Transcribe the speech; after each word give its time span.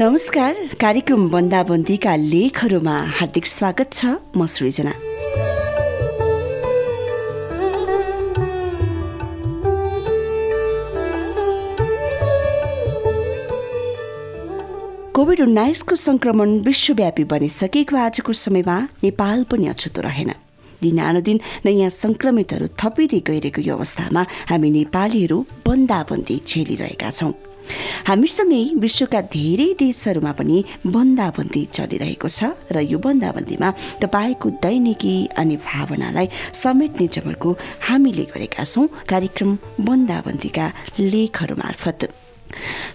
नमस्कार 0.00 0.54
कार्यक्रम 0.80 1.28
बन्दाबन्दीका 1.30 2.14
लेखहरूमा 2.16 2.96
हार्दिक 3.18 3.46
स्वागत 3.46 3.92
छ 3.92 4.04
म 4.36 4.46
सृजना। 4.46 4.92
कोभिड 15.16 15.40
उन्नाइसको 15.40 15.94
सङ्क्रमण 16.04 16.50
विश्वव्यापी 16.68 17.24
बनिसकेको 17.32 17.96
आजको 17.96 18.32
समयमा 18.44 18.76
नेपाल 19.00 19.44
पनि 19.48 19.66
अछुतो 19.72 20.00
रहेन। 20.08 20.30
दिनानुदिन 20.84 21.40
नयाँ 21.64 21.90
सङ्क्रमितहरू 22.02 22.66
थपिँदै 22.76 23.20
गइरहेको 23.32 23.60
यो 23.64 23.74
अवस्थामा 23.80 24.22
हामी 24.52 24.70
नेपालीहरू 24.78 25.38
बन्दाबन्दी 25.66 26.40
झेलिरहेका 26.44 27.10
छौँ। 27.10 27.32
हामीसँगै 28.08 28.62
विश्वका 28.84 29.20
धेरै 29.36 29.68
देशहरूमा 29.78 30.32
पनि 30.38 30.58
बन्दाबन्दी 30.94 31.62
चलिरहेको 31.76 32.28
छ 32.28 32.52
र 32.74 32.76
यो 32.92 32.98
बन्दाबन्दीमा 33.06 33.68
तपाईँको 34.02 34.48
दैनिकी 34.64 35.14
अनि 35.40 35.56
भावनालाई 35.70 36.26
समेट्ने 36.62 37.06
जमर्को 37.14 37.50
हामीले 37.88 38.24
गरेका 38.34 38.64
छौँ 38.64 38.86
कार्यक्रम 39.10 39.50
बन्दाबन्दीका 39.88 40.66
लेखहरू 41.00 41.54
मार्फत। 41.56 42.25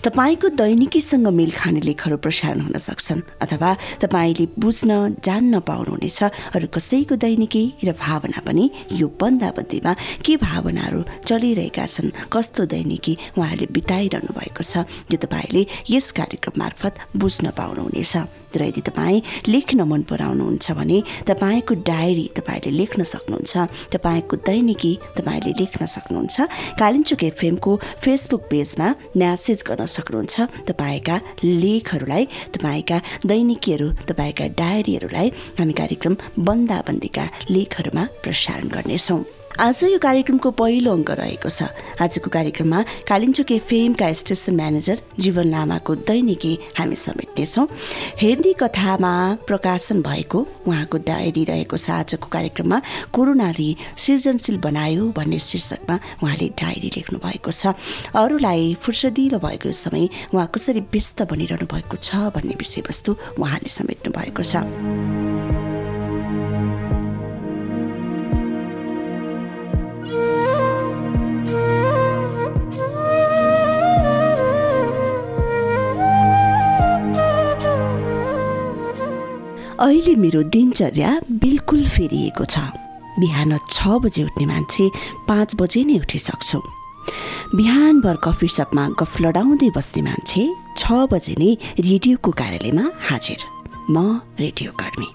तपाईँको 0.03 0.47
दैनिकीसँग 0.57 1.27
मेल 1.27 1.51
खाने 1.51 1.79
लेखहरू 1.85 2.17
प्रसारण 2.17 2.61
हुन 2.61 2.77
सक्छन् 2.77 3.21
अथवा 3.41 3.69
तपाईँले 4.01 4.45
बुझ्न 4.57 4.91
जान्न 5.21 5.59
पाउनुहुनेछ 5.69 6.19
अरू 6.55 6.67
कसैको 6.73 7.15
दैनिकी 7.15 7.63
र 7.85 7.91
भावना 7.93 8.41
पनि 8.47 8.65
यो 8.97 9.07
बन्दाबन्दीमा 9.21 9.93
के 10.25 10.33
भावनाहरू 10.41 11.01
चलिरहेका 11.27 11.85
छन् 11.85 12.15
कस्तो 12.33 12.65
दैनिकी 12.73 13.17
उहाँहरूले 13.37 13.73
बिताइरहनु 13.77 14.31
भएको 14.39 14.63
छ 14.63 14.87
यो 15.11 15.17
तपाईँले 15.21 15.61
यस 15.89 16.11
कार्यक्रम 16.17 16.59
मार्फत 16.59 16.93
बुझ्न 17.17 17.51
पाउनुहुनेछ। 17.53 18.40
र 18.55 18.61
यदि 18.69 18.81
तपाईँ 18.81 19.21
लेख्न 19.47 19.81
मन 19.81 20.01
पराउनुहुन्छ 20.11 20.71
भने 20.71 20.99
तपाईँको 21.27 21.73
डायरी 21.87 22.25
तपाईँले 22.37 22.71
लेख्न 22.71 23.03
सक्नुहुन्छ। 23.03 23.53
तपाईँको 23.93 24.35
दैनिकी 24.47 24.91
तपाईँले 25.17 25.51
लेख्न 25.61 25.85
सक्नुहुन्छ। 25.85 26.37
कालिम्चोक 26.79 27.23
एफएमको 27.23 27.71
फेसबुक 28.03 28.41
पेजमा 28.51 28.87
म्यासेज 29.17 29.63
गर्न 29.67 29.85
सक्नुहुन्छ। 29.85 30.35
तपाईँका 30.69 31.15
लेखहरूलाई 31.43 32.23
तपाईँका 32.55 32.97
दैनिकीहरू 33.25 33.87
तपाईँका 34.09 34.45
डायरीहरूलाई 34.61 35.27
हामी 35.59 35.73
कार्यक्रम 35.73 36.13
बन्दाबन्दीका 36.39 37.25
लेखहरूमा 37.49 38.03
प्रसारण 38.23 38.67
गर्नेछौँ। 38.67 39.40
आज 39.59 39.83
यो 39.83 39.97
कार्यक्रमको 39.99 40.51
पहिलो 40.51 40.91
अङ्क 40.93 41.11
रहेको 41.11 41.49
छ। 41.49 41.67
आजको 42.01 42.29
कार्यक्रममा 42.31 42.79
कालिम्चोक 43.07 43.51
एफएमका 43.51 44.07
स्टेसन 44.13 44.55
म्यानेजर 44.55 45.01
जीवन 45.19 45.47
लामाको 45.51 45.95
दैनिकी 46.07 46.53
हामी 46.77 46.95
समेट्नेछौँ 46.95 47.67
हेर्दी 48.21 48.53
कथामा 48.61 49.13
प्रकाशन 49.47 50.01
भएको 50.01 50.39
उहाँको 50.67 50.97
डायरी 51.03 51.43
रहेको 51.51 51.77
छ। 51.77 51.89
आजको 51.91 52.27
कार्यक्रममा 52.31 52.81
कोरोनाले 53.11 53.69
सृजनशील 53.97 54.57
बनायो 54.63 55.11
भन्ने 55.11 55.39
शीर्षकमा 55.39 55.95
उहाँले 56.23 56.47
डायरी 56.55 56.89
लेख्नु 56.95 57.19
भएको 57.19 57.51
छ। 57.51 57.75
अरूलाई 58.15 58.73
फुर्सदिलो 58.81 59.39
भएको 59.39 59.71
समय 59.71 60.09
उहाँ 60.33 60.47
कसरी 60.55 60.81
व्यस्त 60.89 61.21
बनिरहनु 61.27 61.67
भएको 61.67 61.95
छ 61.97 62.31
भन्ने 62.33 62.55
विषयवस्तु 62.55 63.11
उहाँले 63.37 63.69
समेट्नु 63.69 64.09
भएको 64.15 64.43
छ। 64.43 65.30
अहिले 79.81 80.13
मेरो 80.15 80.41
दिनचर्या 80.53 81.11
बिल्कुल 81.41 81.85
फेरिएको 81.89 82.45
छ। 82.45 82.59
बिहान 83.17 83.57
छ 83.65 83.97
बजे 84.03 84.23
उठ्ने 84.23 84.45
मान्छे 84.45 84.85
पाँच 85.27 85.55
बजे 85.57 85.81
नै 85.89 85.97
उठिसक्छु। 86.05 86.59
बिहानभर 87.57 88.15
कफी 88.23 88.47
सपमा 88.47 88.83
गफ 88.99 89.13
लडाउँदै 89.21 89.69
बस्ने 89.77 90.01
मान्छे 90.05 90.43
छ 90.77 90.85
बजे 91.09 91.33
नै 91.41 91.49
रेडियोको 91.81 92.31
कार्यालयमा 92.41 92.85
हाजिर। 93.09 93.41
म 93.89 94.21
रेडियो 94.37 94.71
कर्मी। 94.81 95.09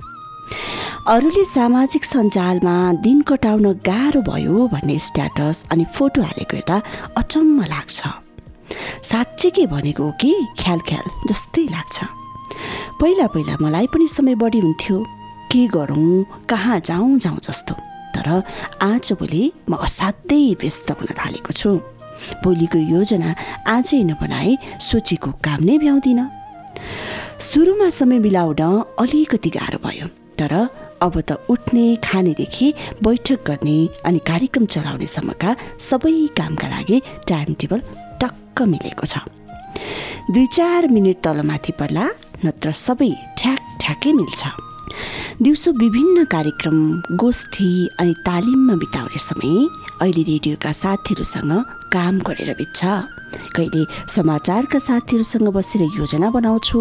अरूले 1.15 1.45
सामाजिक 1.47 2.05
सञ्जालमा 2.05 2.77
दिन 3.07 3.23
कटाउन 3.31 3.67
गाह्रो 3.87 4.21
भयो 4.27 4.67
भन्ने 4.75 4.99
स्ट्याटस 4.99 5.65
अनि 5.71 5.85
फोटो 5.95 6.23
हालेको 6.27 6.55
हेर्दा 6.59 6.83
अचम्म 7.23 7.71
लाग्छ। 7.71 7.99
साँच्चै 9.11 9.51
के 9.51 9.67
भनेको 9.71 10.11
कि? 10.21 10.35
ख्याल 10.59 10.81
ख्याल 10.91 11.07
जस्तै 11.31 11.67
लाग्छ। 11.71 12.26
पहिला 13.01 13.27
पहिला 13.35 13.55
मलाई 13.61 13.87
पनि 13.93 14.07
समय 14.09 14.35
बढी 14.35 14.61
हुन्थ्यो। 14.61 14.97
के 15.53 15.67
गरौँ 15.75 16.25
कहाँ 16.51 16.79
जाउँ 16.81 17.19
जाउँ 17.19 17.39
जस्तो। 17.45 17.75
तर 18.15 18.29
आजभोलि 18.83 19.43
म 19.71 19.75
असाध्यै 19.77 20.55
व्यस्त 20.61 20.91
हुन 20.91 21.09
थालेको 21.19 21.53
छु। 21.53 21.71
भोलिको 22.43 22.79
योजना 22.79 23.31
आजै 23.69 24.03
नबनाए 24.11 24.53
सोचेको 24.81 25.31
काम 25.45 25.61
नै 25.69 25.77
भ्याउँदिनँ। 25.79 26.27
सुरुमा 27.41 27.89
समय 27.93 28.19
मिलाउन 28.25 28.63
अलिकति 28.99 29.51
गाह्रो 29.57 29.79
भयो। 29.85 30.07
तर 30.39 30.53
अब 31.05 31.15
त 31.29 31.37
उठ्ने 31.53 31.85
खानेदेखि 32.05 32.67
बैठक 33.05 33.41
गर्ने 33.47 33.79
अनि 34.05 34.19
कार्यक्रम 34.29 34.65
चलाउनेसम्मका 34.75 35.51
सबै 35.89 36.17
कामका 36.37 36.69
लागि 36.69 36.97
टाइम 37.29 37.49
टेबल 37.61 37.81
टक्क 38.21 38.57
मिलेको 38.73 39.07
छ। 39.07 39.15
दुई 40.33 40.47
चार 40.57 40.89
मिनट 40.89 41.17
तलमाथि 41.25 41.73
पर्ला 41.79 42.05
नत्र 42.47 42.73
सबै 42.87 43.11
ठ्याक 43.39 43.61
ठ्याकै 43.81 44.13
मिल्छ। 44.13 44.43
दिउँसो 45.43 45.71
विभिन्न 45.83 46.25
कार्यक्रम 46.25 46.77
गोष्ठी 47.23 47.69
अनि 48.01 48.13
तालिममा 48.27 48.75
बिताउने 48.83 49.19
समय 49.21 49.55
अहिले 50.03 50.23
रेडियोका 50.23 50.73
साथीहरूसँग 50.83 51.53
काम 51.95 52.15
गरेर 52.29 52.51
बित्छ। 52.61 52.81
कहिले 53.57 53.83
समाचारका 54.15 54.79
साथीहरूसँग 54.79 55.49
बसेर 55.57 55.83
योजना 55.99 56.31
बनाउँछु 56.31 56.79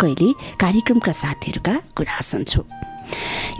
कहिले 0.00 0.28
कार्यक्रमका 0.62 1.12
साथीहरूका 1.22 1.74
कुरा 1.96 2.20
सुन्छु। 2.30 2.60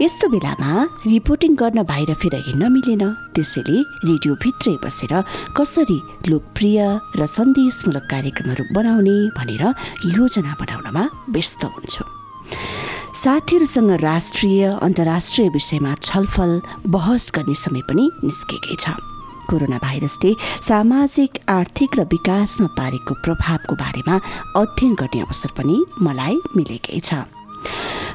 यस्तो 0.01 0.27
बेलामा 0.29 0.71
रिपोर्टिङ 1.07 1.55
गर्न 1.55 1.83
बाहिर 1.83 2.13
फेर 2.21 2.35
हिँड्न 2.47 2.71
मिलेन। 2.71 3.03
त्यसैले 3.35 3.77
रेडियोभित्रै 4.09 4.75
बसेर 4.83 5.13
कसरी 5.57 5.99
लोकप्रिय 6.29 6.79
र 7.19 7.25
सन्देशमूलक 7.27 8.05
कार्यक्रमहरू 8.11 8.63
बनाउने 8.75 9.17
भनेर 9.37 9.63
योजना 10.17 10.53
बनाउनमा 10.61 11.03
व्यस्त 11.35 11.63
हुन्छु। 11.65 12.03
साथीहरूसँग 13.19 13.91
राष्ट्रिय 13.99 14.63
अन्तर्राष्ट्रिय 14.79 15.47
विषयमा 15.49 15.93
छलफल 16.01 16.51
बहस 16.87 17.31
गर्ने 17.35 17.55
समय 17.55 17.81
पनि 17.89 18.05
निस्केकै 18.23 18.75
छ। 18.79 18.95
कोरोना 19.49 19.77
भाइरसले 19.81 20.31
सामाजिक 20.61 21.31
आर्थिक 21.49 21.89
र 21.99 22.01
विकासमा 22.05 22.67
पारेको 22.77 23.13
प्रभावको 23.25 23.75
बारेमा 23.75 24.15
अध्ययन 24.61 24.93
गर्ने 24.93 25.19
अवसर 25.25 25.51
पनि 25.57 25.75
मलाई 26.05 26.35
मिलेकै 26.55 26.99
छ। 27.01 27.25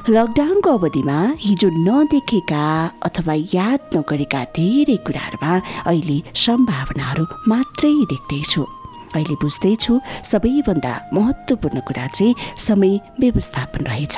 लकडाउनको 0.05 0.69
अवधिमा 0.77 1.17
हिजो 1.41 1.67
नदेखेका 1.81 2.63
अथवा 3.07 3.33
याद 3.53 3.81
नगरेका 3.95 4.41
धेरै 4.53 4.97
कुराहरूमा 5.01 5.53
अहिले 5.89 6.17
सम्भावनाहरू 6.37 7.23
मात्रै 7.49 7.93
देख्दैछु। 8.11 8.61
अहिले 9.17 9.35
बुझ्दैछु 9.41 9.93
सबैभन्दा 10.31 10.93
महत्त्वपूर्ण 11.17 11.79
कुरा 11.87 12.05
चाहिँ 12.17 12.35
समय 12.65 12.93
व्यवस्थापन 13.21 13.81
रहेछ। 13.89 14.15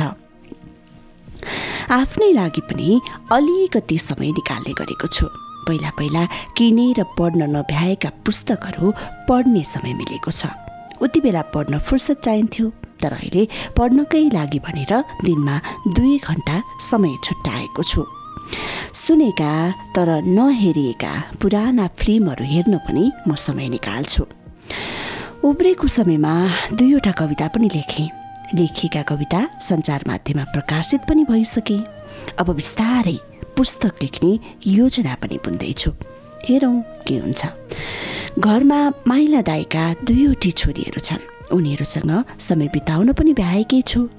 आफ्नै 2.00 2.31
लागि 2.39 2.61
पनि 2.67 2.89
अलिकति 3.31 3.97
समय 4.09 4.29
निकाल्ने 4.39 4.73
गरेको 4.79 5.07
छु। 5.07 5.25
पहिला 5.67 5.89
पहिला 6.00 6.23
किनेर 6.57 7.00
पढ्न 7.15 7.47
नभ्याएका 7.56 8.09
पुस्तकहरू 8.25 8.91
पढ्ने 9.29 9.63
समय 9.63 9.94
मिलेको 10.01 10.31
छ। 10.31 10.51
उति 11.00 11.19
बेला 11.23 11.41
पढ्न 11.56 11.79
फुर्सद 11.79 12.19
चाहिन्थ्यो। 12.27 12.67
तर 13.01 13.13
अहिले 13.13 13.47
पढ्नकै 13.77 14.23
लागि 14.33 14.59
भनेर 14.59 14.94
दिनमा 15.25 15.55
दुई 15.88 16.17
घन्टा 16.19 16.61
समय 16.81 17.15
छुट्याएको 17.23 17.83
छु। 17.83 18.05
सुनेका 18.94 19.53
तर 19.95 20.09
नहेरिएका 20.23 21.13
पुराना 21.41 21.88
फिल्महरू 21.99 22.45
हेर्न 22.45 22.77
पनि 22.88 23.11
म 23.27 23.35
समय 23.35 23.69
निकाल्छु। 23.69 24.23
उब्रेको 25.44 25.88
समयमा 25.88 26.33
दुईवटा 26.73 27.11
कविता 27.11 27.47
पनि 27.47 27.69
लेखेँ। 27.75 28.09
लेखिएका 28.55 29.01
कविता 29.01 29.39
सञ्चार 29.61 30.03
माध्यममा 30.07 30.44
प्रकाशित 30.53 31.01
पनि 31.09 31.23
भइसके। 31.29 31.77
अब 32.39 32.49
बिस्तारै 32.55 33.17
पुस्तक 33.57 34.03
लेख्ने 34.03 34.31
योजना 34.67 35.13
पनि 35.21 35.38
बुन्दैछु। 35.45 35.91
हेरौँ 36.47 36.81
के 37.07 37.17
हुन्छ। 37.17 37.45
घरमा 38.39 38.79
माइला 39.07 39.41
दाईका 39.41 39.83
दुईवटी 40.07 40.51
छोरीहरू 40.51 40.99
छन्। 40.99 41.36
उनीहरूसँग 41.51 42.11
समय 42.39 42.67
बिताउन 42.73 43.13
पनि 43.13 43.33
भ्याएकै 43.33 43.81
छु। 43.81 44.09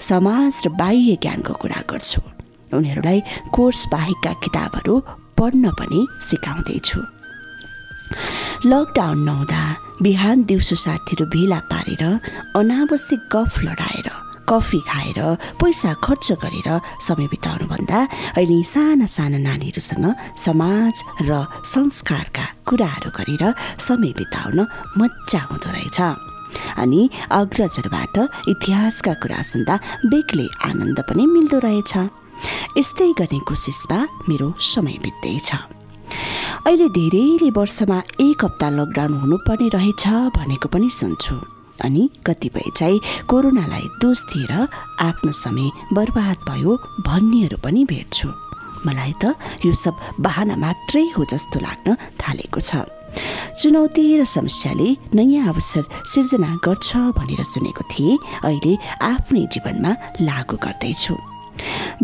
समाज 0.00 0.62
र 0.66 0.68
बाह्य 0.80 1.16
ज्ञानको 1.22 1.52
कुरा 1.62 1.80
गर्छु। 1.90 2.20
उनीहरूलाई 2.72 3.18
कोर्स 3.54 3.80
बाहेकका 3.92 4.32
किताबहरू 4.44 4.94
पढ्न 5.38 5.64
पनि 5.78 6.00
सिकाउँदैछु 6.28 7.00
लकडाउन 8.66 9.18
नहुँदा 9.24 9.62
बिहान 10.02 10.36
दिउँसो 10.48 10.76
साथीहरू 10.76 11.24
भेला 11.34 11.58
पारेर 11.70 12.02
अनावश्यक 12.56 13.20
गफ 13.32 13.54
लडाएर 13.64 14.08
कफी 14.48 14.80
खाएर 14.88 15.20
पैसा 15.60 15.92
खर्च 16.04 16.26
गरेर 16.44 16.68
समय 17.06 17.26
बिताउनुभन्दा 17.32 17.98
अहिले 18.36 18.62
साना 18.64 19.06
साना 19.06 19.38
नानीहरूसँग 19.44 20.06
समाज 20.36 20.96
र 21.28 21.44
संस्कारका 21.64 22.44
कुराहरू 22.68 23.10
गरेर 23.18 23.44
समय 23.76 24.12
बिताउन 24.16 24.58
मजा 24.98 25.40
हुँदो 25.48 25.68
रहेछ। 25.68 26.27
अनि 26.84 27.02
अग्रजहरूबाट 27.30 28.16
इतिहासका 28.48 29.12
कुरा 29.22 29.40
सुन्दा 29.52 29.74
बेग्लै 30.12 30.48
आनन्द 30.68 30.98
पनि 31.08 31.26
मिल्दो 31.26 31.58
रहेछ। 31.66 31.92
यस्तै 32.78 33.10
गर्ने 33.18 33.38
कोसिसमा 33.48 33.98
मेरो 34.28 34.48
समय 34.72 34.96
बित्दैछ। 35.04 35.50
अहिले 36.66 36.88
धेरैले 36.96 37.50
वर्षमा 37.58 37.98
एक 38.20 38.44
हप्ता 38.44 38.68
लकडाउन 38.70 39.12
हुनुपर्ने 39.22 39.68
रहेछ 39.76 40.04
भनेको 40.36 40.68
पनि 40.74 40.88
सुन्छु। 40.90 41.34
अनि 41.84 42.02
कतिपय 42.26 42.70
चाहिँ 42.76 43.00
कोरोनालाई 43.30 43.86
दोष 44.02 44.22
दिएर 44.30 44.52
आफ्नो 45.08 45.32
समय 45.44 45.70
बर्बाद 45.94 46.38
भयो 46.48 46.72
भन्नेहरू 47.06 47.56
पनि 47.64 47.84
भेट्छु। 47.84 48.28
मलाई 48.86 49.12
त 49.22 49.34
यो 49.66 49.74
सब 49.74 49.94
बाहना 50.20 50.56
मात्रै 50.56 51.04
हो 51.16 51.24
जस्तो 51.32 51.60
लाग्न 51.60 51.94
थालेको 52.20 52.60
छ। 52.60 52.97
चुनौती 53.58 54.04
र 54.20 54.24
समस्याले 54.24 54.88
नयाँ 55.14 55.48
अवसर 55.48 55.84
सिर्जना 56.12 56.50
गर्छ 56.64 56.88
भनेर 57.18 57.42
सुनेको 57.44 57.82
थिएँ। 57.92 58.18
अहिले 58.44 58.72
आफ्नै 59.02 59.44
जीवनमा 59.52 59.92
लागू 60.20 60.56
गर्दैछु। 60.64 61.14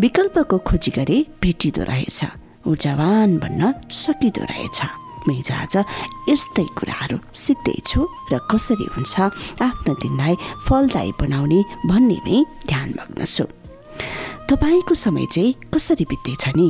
विकल्पको 0.01 0.57
खोजी 0.67 0.91
गरे 0.97 1.17
भेटिँदो 1.41 1.83
रहेछ 1.89 2.19
ऊर्जावान 2.67 3.37
भन्न 3.39 3.73
सकिँदो 3.87 4.43
रहेछ। 4.51 4.79
हिजो 5.25 5.53
आज 5.57 5.75
यस्तै 6.29 6.65
कुराहरू 6.77 7.17
सिक्दैछु 7.33 8.01
र 8.31 8.33
कसरी 8.51 8.87
हुन्छ 8.93 9.15
आफ्नो 9.57 9.93
दिनलाई 10.03 10.33
फलदायी 10.67 11.11
बनाउने 11.21 11.59
भन्नेमै 11.89 12.37
ध्यान 12.69 12.89
मग्न 12.99 13.25
छु 13.25 13.45
तपाईँको 14.49 14.93
समय 14.93 15.25
चाहिँ 15.33 15.55
कसरी 15.73 16.05
बित्दैछ 16.05 16.45
नि? 16.57 16.67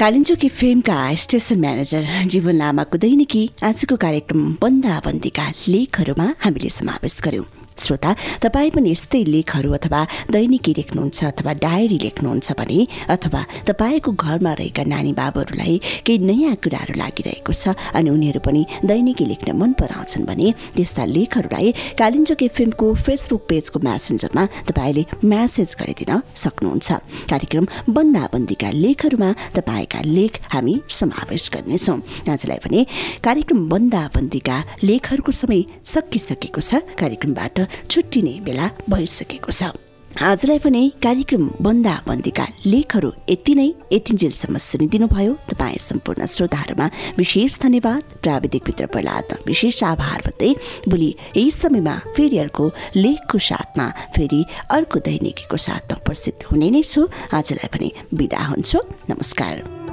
कालिम्चोकी 0.00 0.48
फिल्मका 0.50 0.94
स्टेसन 1.22 1.58
म्यानेजर 1.60 2.02
जीवन 2.32 2.56
लामाको 2.58 2.98
दैनिकी 2.98 3.42
आजको 3.62 3.96
कार्यक्रम 4.04 4.40
बन्दाबन्दीका 4.62 5.46
लेखहरूमा 5.68 6.26
हामीले 6.44 6.70
समावेश 6.78 7.20
गर्यौँ। 7.24 7.63
श्रोता 7.76 8.14
तपाईँ 8.42 8.70
पनि 8.70 8.90
यस्तै 8.90 9.22
लेखहरू 9.24 9.70
अथवा 9.74 10.00
दैनिकी 10.30 10.72
लेख्नुहुन्छ 10.78 11.18
अथवा 11.24 11.52
डायरी 11.64 11.98
लेख्नुहुन्छ 12.04 12.52
भने 12.58 12.78
अथवा 13.08 13.40
तपाईँको 13.68 14.10
घरमा 14.14 14.52
रहेका 14.60 14.84
नानी 14.84 15.12
बाबुहरूलाई 15.12 15.74
केही 16.06 16.18
नयाँ 16.18 16.54
कुराहरू 16.64 16.94
लागिरहेको 16.94 17.52
छ 17.52 17.74
अनि 17.98 18.10
उनीहरू 18.10 18.40
पनि 18.46 18.62
दैनिकी 18.84 19.24
लेख्न 19.26 19.52
मन 19.58 19.72
पराउँछन् 19.80 20.26
भने 20.26 20.48
त्यस्ता 20.76 21.04
लेखहरूलाई 21.16 21.72
कालिन्जोक 21.98 22.42
एफएमको 22.42 22.86
फेसबुक 23.04 23.42
पेजको 23.48 23.78
म्यासेन्जरमा 23.86 24.44
तपाईँले 24.68 25.02
म्यासेज 25.24 25.70
गरिदिन 25.80 26.12
सक्नुहुन्छ। 26.34 26.88
कार्यक्रम 27.30 27.64
बन्दाबन्दीका 27.90 28.70
लेखहरूमा 28.84 29.30
तपाईँका 29.56 30.00
लेख 30.06 30.32
हामी 30.54 30.74
समावेश 30.88 31.44
गर्नेछौँ। 31.54 31.98
आजलाई 32.30 32.58
भने 32.64 32.80
कार्यक्रम 33.24 33.60
बन्दाबन्दीका 33.68 34.56
लेखहरूको 34.84 35.32
समय 35.32 35.60
सकिसकेको 35.84 36.60
छ। 36.60 36.84
कार्यक्रमबाट 37.00 37.56
छुट्टिने 37.90 38.40
बेला 38.40 38.70
भइसकेको 38.90 39.52
छ। 39.52 39.72
आजलाई 40.14 40.58
पनि 40.62 40.82
कार्यक्रम 41.02 41.44
बन्दाबन्दीका 41.58 42.46
लेखहरू 42.66 43.10
यति 43.30 43.54
नै। 43.54 43.66
यतिन्जेलसम्म 43.92 44.56
सुनिदिनु 44.62 45.06
भयो 45.10 45.32
तपाईँ 45.50 45.82
सम्पूर्ण 45.82 46.26
श्रोताहरूमा 46.26 46.86
विशेष 47.18 47.58
धन्यवाद। 47.58 48.02
प्राविधिक 48.22 48.62
मित्र 48.62 48.86
प्रहलाद 48.86 49.38
विशेष 49.46 49.82
आभार 49.82 50.22
भन्दै 50.26 50.54
भोलि 50.88 51.10
यही 51.36 51.50
समयमा 51.50 51.94
फेरि 52.14 52.38
अर्को 52.38 52.70
लेखको 52.96 53.38
साथमा 53.42 53.86
फेरि 54.14 54.44
अर्को 54.70 54.98
दैनिकीको 55.02 55.56
साथमा 55.58 55.98
उपस्थित 55.98 56.50
हुने 56.50 56.70
नै 56.70 56.82
छु। 56.82 57.08
आजलाई 57.34 57.68
पनि 57.74 57.92
बिदा 58.14 58.42
हुन्छु। 58.54 58.78
नमस्कार। 59.10 59.83